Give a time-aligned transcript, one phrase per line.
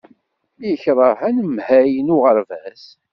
[0.69, 2.83] Yekṛeh anemhal n uɣerbaz.